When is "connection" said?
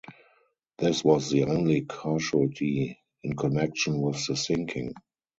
3.35-4.01